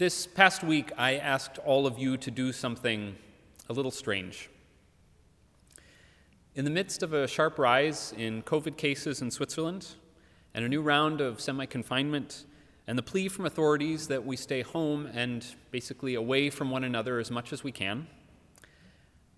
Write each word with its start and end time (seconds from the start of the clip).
This 0.00 0.26
past 0.26 0.64
week, 0.64 0.92
I 0.96 1.16
asked 1.16 1.58
all 1.58 1.86
of 1.86 1.98
you 1.98 2.16
to 2.16 2.30
do 2.30 2.52
something 2.52 3.16
a 3.68 3.74
little 3.74 3.90
strange. 3.90 4.48
In 6.54 6.64
the 6.64 6.70
midst 6.70 7.02
of 7.02 7.12
a 7.12 7.28
sharp 7.28 7.58
rise 7.58 8.14
in 8.16 8.42
COVID 8.44 8.78
cases 8.78 9.20
in 9.20 9.30
Switzerland 9.30 9.88
and 10.54 10.64
a 10.64 10.70
new 10.70 10.80
round 10.80 11.20
of 11.20 11.38
semi 11.38 11.66
confinement, 11.66 12.46
and 12.86 12.96
the 12.96 13.02
plea 13.02 13.28
from 13.28 13.44
authorities 13.44 14.08
that 14.08 14.24
we 14.24 14.36
stay 14.36 14.62
home 14.62 15.04
and 15.12 15.44
basically 15.70 16.14
away 16.14 16.48
from 16.48 16.70
one 16.70 16.84
another 16.84 17.18
as 17.18 17.30
much 17.30 17.52
as 17.52 17.62
we 17.62 17.70
can, 17.70 18.06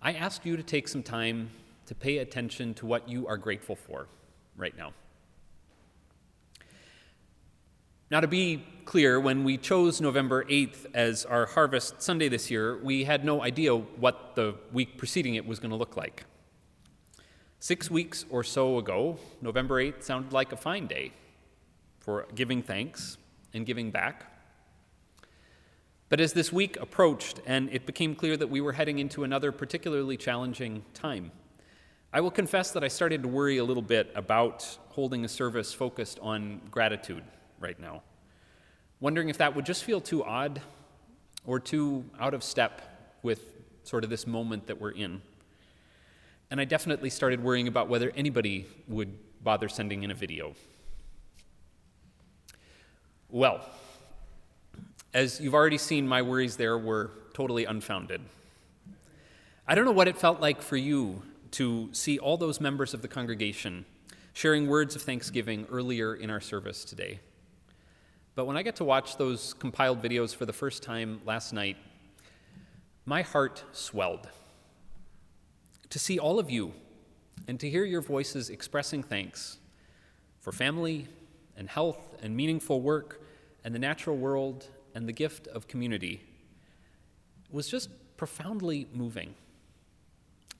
I 0.01 0.13
asked 0.13 0.45
you 0.45 0.55
to 0.55 0.63
take 0.63 0.87
some 0.87 1.03
time 1.03 1.49
to 1.87 1.93
pay 1.93 2.19
attention 2.19 2.73
to 2.75 2.85
what 2.85 3.09
you 3.09 3.27
are 3.27 3.35
grateful 3.35 3.75
for 3.75 4.07
right 4.55 4.77
now. 4.77 4.93
Now, 8.13 8.19
to 8.19 8.27
be 8.27 8.63
clear, 8.85 9.19
when 9.19 9.43
we 9.43 9.57
chose 9.57 9.99
November 9.99 10.43
8th 10.43 10.85
as 10.93 11.25
our 11.25 11.47
Harvest 11.47 11.99
Sunday 11.99 12.29
this 12.29 12.51
year, 12.51 12.77
we 12.77 13.05
had 13.05 13.25
no 13.25 13.41
idea 13.41 13.75
what 13.75 14.35
the 14.35 14.53
week 14.71 14.99
preceding 14.99 15.33
it 15.33 15.47
was 15.47 15.57
going 15.57 15.71
to 15.71 15.75
look 15.75 15.97
like. 15.97 16.23
Six 17.57 17.89
weeks 17.89 18.23
or 18.29 18.43
so 18.43 18.77
ago, 18.77 19.17
November 19.41 19.83
8th 19.83 20.03
sounded 20.03 20.31
like 20.31 20.51
a 20.51 20.55
fine 20.55 20.85
day 20.85 21.11
for 22.01 22.27
giving 22.35 22.61
thanks 22.61 23.17
and 23.51 23.65
giving 23.65 23.89
back. 23.89 24.31
But 26.09 26.21
as 26.21 26.33
this 26.33 26.53
week 26.53 26.77
approached 26.79 27.39
and 27.47 27.67
it 27.71 27.87
became 27.87 28.13
clear 28.13 28.37
that 28.37 28.51
we 28.51 28.61
were 28.61 28.73
heading 28.73 28.99
into 28.99 29.23
another 29.23 29.51
particularly 29.51 30.17
challenging 30.17 30.85
time, 30.93 31.31
I 32.13 32.21
will 32.21 32.29
confess 32.29 32.69
that 32.73 32.83
I 32.83 32.89
started 32.89 33.23
to 33.23 33.27
worry 33.27 33.57
a 33.57 33.63
little 33.63 33.81
bit 33.81 34.11
about 34.13 34.77
holding 34.89 35.25
a 35.25 35.27
service 35.27 35.73
focused 35.73 36.19
on 36.21 36.61
gratitude 36.69 37.23
right 37.63 37.79
now. 37.79 38.03
Wondering 38.99 39.29
if 39.29 39.39
that 39.39 39.55
would 39.55 39.65
just 39.65 39.83
feel 39.83 39.99
too 39.99 40.23
odd 40.23 40.61
or 41.45 41.59
too 41.59 42.05
out 42.19 42.33
of 42.33 42.43
step 42.43 42.81
with 43.23 43.41
sort 43.83 44.03
of 44.03 44.09
this 44.09 44.27
moment 44.27 44.67
that 44.67 44.79
we're 44.79 44.91
in. 44.91 45.21
And 46.51 46.61
I 46.61 46.65
definitely 46.65 47.09
started 47.09 47.43
worrying 47.43 47.67
about 47.67 47.89
whether 47.89 48.11
anybody 48.15 48.67
would 48.87 49.17
bother 49.43 49.67
sending 49.67 50.03
in 50.03 50.11
a 50.11 50.13
video. 50.13 50.53
Well, 53.29 53.61
as 55.13 55.41
you've 55.41 55.55
already 55.55 55.77
seen, 55.77 56.07
my 56.07 56.21
worries 56.21 56.55
there 56.55 56.77
were 56.77 57.11
totally 57.33 57.65
unfounded. 57.65 58.21
I 59.67 59.75
don't 59.75 59.85
know 59.85 59.91
what 59.91 60.07
it 60.07 60.17
felt 60.17 60.39
like 60.39 60.61
for 60.61 60.77
you 60.77 61.23
to 61.51 61.89
see 61.93 62.19
all 62.19 62.37
those 62.37 62.59
members 62.61 62.93
of 62.93 63.01
the 63.01 63.07
congregation 63.07 63.85
sharing 64.33 64.67
words 64.67 64.95
of 64.95 65.01
thanksgiving 65.03 65.65
earlier 65.71 66.15
in 66.15 66.29
our 66.29 66.41
service 66.41 66.83
today. 66.83 67.19
But 68.35 68.45
when 68.45 68.57
I 68.57 68.63
got 68.63 68.75
to 68.77 68.83
watch 68.83 69.17
those 69.17 69.53
compiled 69.53 70.01
videos 70.01 70.35
for 70.35 70.45
the 70.45 70.53
first 70.53 70.81
time 70.81 71.21
last 71.25 71.53
night, 71.53 71.77
my 73.05 73.21
heart 73.21 73.63
swelled. 73.73 74.27
To 75.89 75.99
see 75.99 76.17
all 76.17 76.39
of 76.39 76.49
you 76.49 76.73
and 77.47 77.59
to 77.59 77.69
hear 77.69 77.83
your 77.83 78.01
voices 78.01 78.49
expressing 78.49 79.03
thanks 79.03 79.59
for 80.39 80.51
family 80.51 81.07
and 81.55 81.69
health 81.69 82.15
and 82.23 82.35
meaningful 82.35 82.81
work 82.81 83.21
and 83.63 83.75
the 83.75 83.79
natural 83.79 84.17
world 84.17 84.67
and 84.95 85.07
the 85.07 85.13
gift 85.13 85.47
of 85.47 85.67
community 85.67 86.21
was 87.51 87.67
just 87.67 87.89
profoundly 88.17 88.87
moving. 88.93 89.35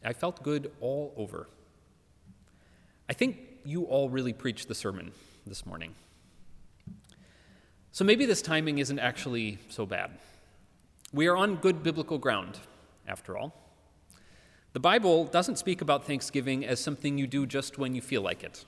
I 0.05 0.13
felt 0.13 0.43
good 0.43 0.71
all 0.79 1.13
over. 1.17 1.47
I 3.09 3.13
think 3.13 3.37
you 3.65 3.83
all 3.85 4.09
really 4.09 4.33
preached 4.33 4.67
the 4.67 4.75
sermon 4.75 5.11
this 5.47 5.65
morning. 5.65 5.95
So 7.93 8.03
maybe 8.03 8.25
this 8.25 8.41
timing 8.41 8.79
isn't 8.79 8.97
actually 8.97 9.59
so 9.69 9.85
bad. 9.85 10.17
We 11.13 11.27
are 11.27 11.37
on 11.37 11.57
good 11.57 11.83
biblical 11.83 12.17
ground, 12.17 12.57
after 13.07 13.37
all. 13.37 13.53
The 14.71 14.79
Bible 14.79 15.25
doesn't 15.25 15.59
speak 15.59 15.79
about 15.79 16.03
Thanksgiving 16.03 16.65
as 16.65 16.79
something 16.79 17.19
you 17.19 17.27
do 17.27 17.45
just 17.45 17.77
when 17.77 17.93
you 17.93 18.01
feel 18.01 18.23
like 18.23 18.43
it, 18.43 18.65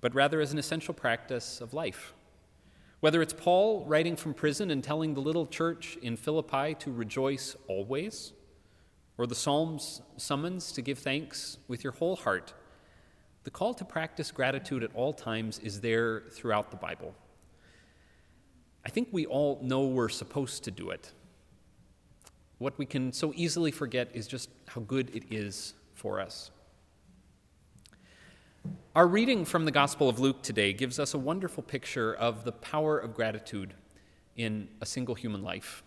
but 0.00 0.16
rather 0.16 0.40
as 0.40 0.52
an 0.52 0.58
essential 0.58 0.92
practice 0.92 1.60
of 1.60 1.74
life. 1.74 2.12
Whether 2.98 3.22
it's 3.22 3.32
Paul 3.32 3.84
writing 3.84 4.16
from 4.16 4.34
prison 4.34 4.72
and 4.72 4.82
telling 4.82 5.14
the 5.14 5.20
little 5.20 5.46
church 5.46 5.96
in 6.02 6.16
Philippi 6.16 6.74
to 6.80 6.90
rejoice 6.90 7.54
always, 7.68 8.32
or 9.16 9.28
the 9.28 9.36
Psalms 9.36 10.02
summons 10.16 10.72
to 10.72 10.82
give 10.82 10.98
thanks 10.98 11.58
with 11.68 11.84
your 11.84 11.92
whole 11.92 12.16
heart, 12.16 12.52
the 13.44 13.50
call 13.52 13.74
to 13.74 13.84
practice 13.84 14.32
gratitude 14.32 14.82
at 14.82 14.90
all 14.96 15.12
times 15.12 15.60
is 15.60 15.80
there 15.82 16.24
throughout 16.32 16.72
the 16.72 16.76
Bible. 16.76 17.14
I 18.84 18.88
think 18.88 19.08
we 19.12 19.26
all 19.26 19.58
know 19.62 19.84
we're 19.86 20.08
supposed 20.08 20.64
to 20.64 20.70
do 20.70 20.90
it. 20.90 21.12
What 22.58 22.78
we 22.78 22.86
can 22.86 23.12
so 23.12 23.32
easily 23.36 23.70
forget 23.70 24.08
is 24.14 24.26
just 24.26 24.50
how 24.68 24.80
good 24.82 25.14
it 25.14 25.24
is 25.30 25.74
for 25.94 26.20
us. 26.20 26.50
Our 28.94 29.06
reading 29.06 29.44
from 29.44 29.64
the 29.64 29.70
Gospel 29.70 30.08
of 30.08 30.18
Luke 30.18 30.42
today 30.42 30.72
gives 30.72 30.98
us 30.98 31.14
a 31.14 31.18
wonderful 31.18 31.62
picture 31.62 32.14
of 32.14 32.44
the 32.44 32.52
power 32.52 32.98
of 32.98 33.14
gratitude 33.14 33.74
in 34.36 34.68
a 34.80 34.86
single 34.86 35.14
human 35.14 35.42
life. 35.42 35.82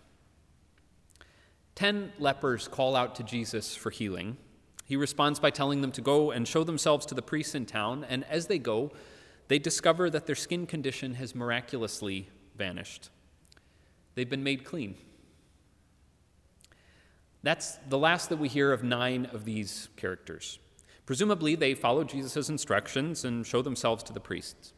Ten 1.76 2.14
lepers 2.20 2.68
call 2.68 2.96
out 2.96 3.16
to 3.16 3.24
Jesus 3.24 3.76
for 3.76 3.90
healing. 3.90 4.38
He 4.86 4.96
responds 4.96 5.40
by 5.40 5.50
telling 5.50 5.82
them 5.82 5.92
to 5.94 6.02
go 6.02 6.32
and 6.32 6.48
show 6.48 6.64
themselves 6.64 7.06
to 7.08 7.16
the 7.16 7.22
priests 7.22 7.56
in 7.56 7.66
town, 7.66 8.06
and 8.08 8.24
as 8.26 8.48
they 8.48 8.60
go, 8.60 8.92
they 9.48 9.60
discover 9.60 10.10
that 10.10 10.26
their 10.26 10.36
skin 10.36 10.66
condition 10.66 11.16
has 11.16 11.36
miraculously 11.36 12.30
vanished. 12.58 13.10
They've 14.16 14.30
been 14.30 14.44
made 14.44 14.64
clean. 14.64 14.96
That's 17.42 17.78
the 17.90 17.98
last 17.98 18.30
that 18.30 18.38
we 18.38 18.48
hear 18.48 18.72
of 18.72 18.84
nine 18.84 19.26
of 19.34 19.44
these 19.44 19.90
characters. 19.98 20.60
Presumably, 21.06 21.56
they 21.56 21.74
follow 21.74 22.04
Jesus' 22.04 22.50
instructions 22.50 23.26
and 23.26 23.46
show 23.46 23.62
themselves 23.62 24.04
to 24.04 24.14
the 24.14 24.22
priests. 24.22 24.74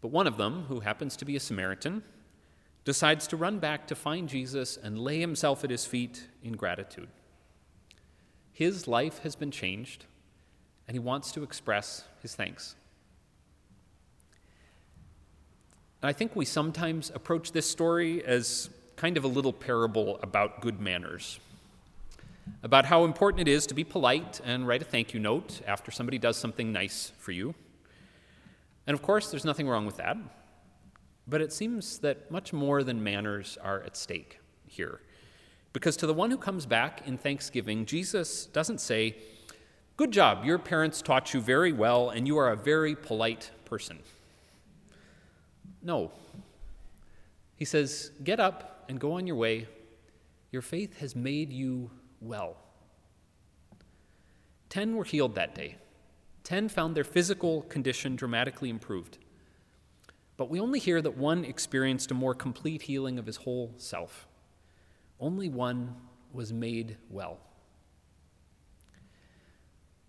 But 0.00 0.08
one 0.08 0.26
of 0.26 0.38
them, 0.38 0.64
who 0.68 0.80
happens 0.80 1.16
to 1.18 1.26
be 1.26 1.36
a 1.36 1.40
Samaritan, 1.40 2.02
decides 2.84 3.26
to 3.26 3.36
run 3.36 3.58
back 3.58 3.86
to 3.88 3.94
find 3.94 4.28
Jesus 4.28 4.78
and 4.78 4.98
lay 4.98 5.20
himself 5.20 5.62
at 5.62 5.70
his 5.70 5.84
feet 5.84 6.28
in 6.42 6.54
gratitude. 6.54 7.08
His 8.52 8.88
life 8.88 9.18
has 9.18 9.36
been 9.36 9.50
changed, 9.50 10.06
and 10.88 10.94
he 10.94 10.98
wants 10.98 11.32
to 11.32 11.42
express 11.42 12.04
his 12.22 12.34
thanks. 12.34 12.74
I 16.02 16.14
think 16.14 16.34
we 16.34 16.46
sometimes 16.46 17.12
approach 17.14 17.52
this 17.52 17.68
story 17.68 18.24
as 18.24 18.70
kind 18.96 19.18
of 19.18 19.24
a 19.24 19.28
little 19.28 19.52
parable 19.52 20.18
about 20.22 20.62
good 20.62 20.80
manners, 20.80 21.38
about 22.62 22.86
how 22.86 23.04
important 23.04 23.46
it 23.46 23.50
is 23.50 23.66
to 23.66 23.74
be 23.74 23.84
polite 23.84 24.40
and 24.42 24.66
write 24.66 24.80
a 24.80 24.84
thank 24.86 25.12
you 25.12 25.20
note 25.20 25.60
after 25.66 25.90
somebody 25.90 26.18
does 26.18 26.38
something 26.38 26.72
nice 26.72 27.12
for 27.18 27.32
you. 27.32 27.54
And 28.86 28.94
of 28.94 29.02
course, 29.02 29.30
there's 29.30 29.44
nothing 29.44 29.68
wrong 29.68 29.84
with 29.84 29.98
that. 29.98 30.16
But 31.28 31.42
it 31.42 31.52
seems 31.52 31.98
that 31.98 32.30
much 32.30 32.54
more 32.54 32.82
than 32.82 33.04
manners 33.04 33.58
are 33.62 33.82
at 33.82 33.94
stake 33.94 34.40
here. 34.66 35.00
Because 35.74 35.98
to 35.98 36.06
the 36.06 36.14
one 36.14 36.30
who 36.30 36.38
comes 36.38 36.64
back 36.64 37.06
in 37.06 37.18
thanksgiving, 37.18 37.84
Jesus 37.84 38.46
doesn't 38.46 38.80
say, 38.80 39.16
Good 39.98 40.12
job, 40.12 40.46
your 40.46 40.58
parents 40.58 41.02
taught 41.02 41.34
you 41.34 41.42
very 41.42 41.74
well, 41.74 42.08
and 42.08 42.26
you 42.26 42.38
are 42.38 42.50
a 42.50 42.56
very 42.56 42.96
polite 42.96 43.50
person. 43.66 43.98
No. 45.82 46.12
He 47.56 47.64
says, 47.64 48.12
Get 48.22 48.40
up 48.40 48.84
and 48.88 48.98
go 48.98 49.12
on 49.12 49.26
your 49.26 49.36
way. 49.36 49.68
Your 50.50 50.62
faith 50.62 50.98
has 50.98 51.14
made 51.14 51.52
you 51.52 51.90
well. 52.20 52.56
Ten 54.68 54.96
were 54.96 55.04
healed 55.04 55.34
that 55.34 55.54
day. 55.54 55.76
Ten 56.44 56.68
found 56.68 56.96
their 56.96 57.04
physical 57.04 57.62
condition 57.62 58.16
dramatically 58.16 58.70
improved. 58.70 59.18
But 60.36 60.48
we 60.48 60.58
only 60.58 60.78
hear 60.78 61.02
that 61.02 61.16
one 61.16 61.44
experienced 61.44 62.10
a 62.10 62.14
more 62.14 62.34
complete 62.34 62.82
healing 62.82 63.18
of 63.18 63.26
his 63.26 63.36
whole 63.36 63.74
self. 63.76 64.26
Only 65.20 65.48
one 65.48 65.94
was 66.32 66.52
made 66.52 66.96
well. 67.10 67.38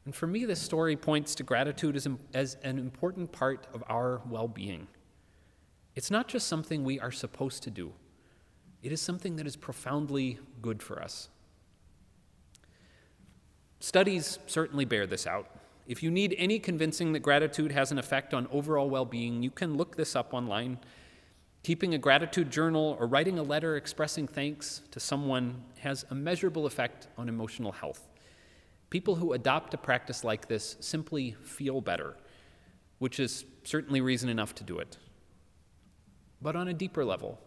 And 0.05 0.15
for 0.15 0.25
me, 0.27 0.45
this 0.45 0.61
story 0.61 0.95
points 0.95 1.35
to 1.35 1.43
gratitude 1.43 1.95
as, 1.95 2.07
as 2.33 2.55
an 2.63 2.79
important 2.79 3.31
part 3.31 3.67
of 3.73 3.83
our 3.89 4.21
well 4.29 4.47
being. 4.47 4.87
It's 5.95 6.11
not 6.11 6.27
just 6.27 6.47
something 6.47 6.83
we 6.83 6.99
are 6.99 7.11
supposed 7.11 7.63
to 7.63 7.69
do, 7.69 7.93
it 8.81 8.91
is 8.91 9.01
something 9.01 9.35
that 9.35 9.45
is 9.45 9.55
profoundly 9.55 10.39
good 10.61 10.81
for 10.81 11.01
us. 11.01 11.29
Studies 13.79 14.39
certainly 14.45 14.85
bear 14.85 15.07
this 15.07 15.25
out. 15.25 15.49
If 15.87 16.03
you 16.03 16.11
need 16.11 16.35
any 16.37 16.59
convincing 16.59 17.13
that 17.13 17.19
gratitude 17.21 17.71
has 17.71 17.91
an 17.91 17.97
effect 17.97 18.33
on 18.33 18.47
overall 18.51 18.89
well 18.89 19.05
being, 19.05 19.41
you 19.43 19.49
can 19.49 19.75
look 19.75 19.95
this 19.95 20.15
up 20.15 20.33
online. 20.33 20.77
Keeping 21.63 21.93
a 21.93 21.97
gratitude 21.97 22.51
journal 22.51 22.95
or 22.99 23.07
writing 23.07 23.37
a 23.37 23.43
letter 23.43 23.75
expressing 23.75 24.27
thanks 24.27 24.81
to 24.91 24.99
someone 24.99 25.63
has 25.79 26.05
a 26.09 26.15
measurable 26.15 26.65
effect 26.65 27.07
on 27.17 27.27
emotional 27.27 27.71
health. 27.71 28.07
People 28.89 29.15
who 29.15 29.33
adopt 29.33 29.73
a 29.73 29.77
practice 29.77 30.23
like 30.23 30.47
this 30.47 30.75
simply 30.79 31.35
feel 31.43 31.81
better, 31.81 32.15
which 32.99 33.19
is 33.19 33.45
certainly 33.63 34.01
reason 34.01 34.29
enough 34.29 34.53
to 34.55 34.63
do 34.63 34.77
it. 34.77 34.97
But 36.41 36.55
on 36.55 36.67
a 36.67 36.73
deeper 36.73 37.05
level, 37.05 37.39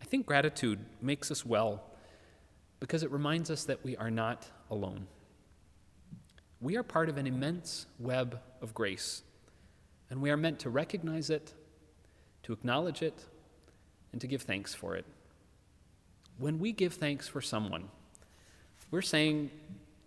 I 0.00 0.04
think 0.04 0.26
gratitude 0.26 0.80
makes 1.00 1.30
us 1.30 1.46
well 1.46 1.82
because 2.78 3.02
it 3.02 3.10
reminds 3.10 3.50
us 3.50 3.64
that 3.64 3.84
we 3.84 3.96
are 3.96 4.10
not 4.10 4.46
alone. 4.70 5.06
We 6.60 6.76
are 6.76 6.82
part 6.82 7.08
of 7.08 7.16
an 7.16 7.26
immense 7.26 7.86
web 7.98 8.38
of 8.60 8.74
grace, 8.74 9.22
and 10.10 10.20
we 10.20 10.30
are 10.30 10.36
meant 10.36 10.58
to 10.60 10.70
recognize 10.70 11.30
it, 11.30 11.54
to 12.42 12.52
acknowledge 12.52 13.02
it, 13.02 13.24
and 14.12 14.20
to 14.20 14.26
give 14.26 14.42
thanks 14.42 14.74
for 14.74 14.94
it. 14.96 15.06
When 16.38 16.58
we 16.58 16.72
give 16.72 16.94
thanks 16.94 17.28
for 17.28 17.40
someone, 17.40 17.88
we're 18.90 19.02
saying, 19.02 19.50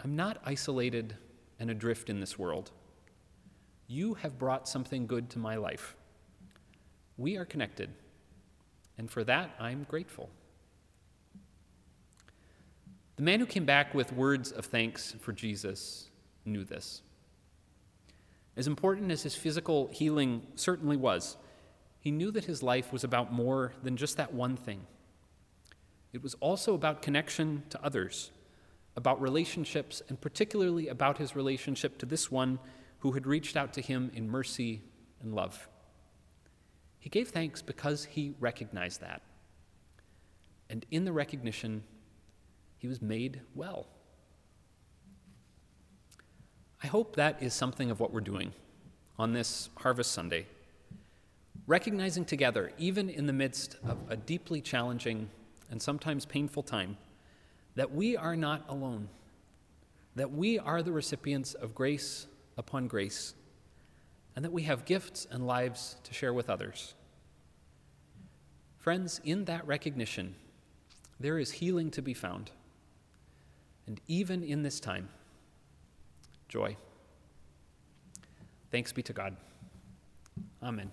I'm 0.04 0.16
not 0.16 0.42
isolated 0.46 1.16
and 1.60 1.72
adrift 1.72 2.10
in 2.10 2.20
this 2.20 2.38
world. 2.38 2.72
You 3.88 4.16
have 4.16 4.38
brought 4.38 4.68
something 4.68 5.08
good 5.08 5.30
to 5.32 5.40
my 5.40 5.56
life. 5.56 5.96
We 7.18 7.38
are 7.38 7.46
connected, 7.46 7.92
and 8.98 9.10
for 9.10 9.24
that 9.24 9.52
I'm 9.60 9.86
grateful. 9.90 10.30
The 13.16 13.24
man 13.24 13.40
who 13.40 13.46
came 13.46 13.66
back 13.66 13.94
with 13.94 14.12
words 14.12 14.52
of 14.52 14.66
thanks 14.66 15.16
for 15.22 15.32
Jesus 15.32 16.10
knew 16.46 16.64
this. 16.64 17.04
As 18.58 18.68
important 18.68 19.12
as 19.12 19.24
his 19.24 19.36
physical 19.36 19.88
healing 19.92 20.46
certainly 20.56 20.98
was, 20.98 21.38
he 22.00 22.12
knew 22.12 22.32
that 22.32 22.46
his 22.46 22.62
life 22.62 22.92
was 22.92 23.04
about 23.04 23.32
more 23.32 23.74
than 23.84 23.98
just 23.98 24.18
that 24.18 24.34
one 24.34 24.58
thing. 24.58 24.86
It 26.12 26.22
was 26.22 26.36
also 26.36 26.76
about 26.76 27.02
connection 27.02 27.64
to 27.70 27.84
others, 27.84 28.32
about 28.96 29.22
relationships, 29.22 30.02
and 30.10 30.20
particularly 30.20 30.88
about 30.88 31.18
his 31.18 31.36
relationship 31.36 31.98
to 32.00 32.06
this 32.06 32.32
one 32.32 32.60
who 33.00 33.14
had 33.14 33.26
reached 33.26 33.56
out 33.56 33.74
to 33.74 33.82
him 33.82 34.12
in 34.14 34.30
mercy 34.30 34.82
and 35.22 35.34
love. 35.34 35.68
He 37.04 37.10
gave 37.10 37.28
thanks 37.28 37.62
because 37.62 38.06
he 38.06 38.34
recognized 38.40 39.02
that. 39.02 39.22
And 40.70 40.86
in 40.90 41.04
the 41.04 41.12
recognition, 41.12 41.84
he 42.78 42.88
was 42.88 43.02
made 43.02 43.42
well. 43.54 43.88
I 46.82 46.88
hope 46.88 47.18
that 47.18 47.44
is 47.44 47.54
something 47.54 47.92
of 47.92 48.00
what 48.00 48.14
we're 48.14 48.22
doing 48.22 48.54
on 49.20 49.34
this 49.34 49.70
Harvest 49.80 50.14
Sunday. 50.14 50.48
Recognizing 51.68 52.24
together, 52.24 52.72
even 52.78 53.10
in 53.10 53.28
the 53.28 53.34
midst 53.34 53.76
of 53.86 53.98
a 54.08 54.16
deeply 54.16 54.62
challenging 54.62 55.30
and 55.70 55.82
sometimes 55.82 56.26
painful 56.26 56.64
time, 56.64 56.96
that 57.76 57.94
we 57.94 58.16
are 58.16 58.38
not 58.38 58.64
alone, 58.70 59.10
that 60.16 60.32
we 60.32 60.58
are 60.58 60.82
the 60.82 60.94
recipients 60.94 61.54
of 61.54 61.76
grace 61.76 62.28
upon 62.58 62.88
grace, 62.88 63.34
and 64.36 64.44
that 64.44 64.52
we 64.52 64.64
have 64.64 64.86
gifts 64.86 65.28
and 65.30 65.46
lives 65.46 65.98
to 66.04 66.14
share 66.14 66.34
with 66.34 66.50
others. 66.50 66.94
Friends, 68.78 69.22
in 69.24 69.46
that 69.46 69.66
recognition, 69.66 70.36
there 71.20 71.40
is 71.40 71.52
healing 71.52 71.92
to 71.92 72.02
be 72.02 72.14
found. 72.14 72.52
And 73.88 74.02
even 74.08 74.44
in 74.44 74.64
this 74.64 74.80
time, 74.80 75.10
joy. 76.50 76.76
Thanks 78.72 78.92
be 78.92 79.04
to 79.04 79.14
God. 79.14 79.36
Amen. 80.62 80.92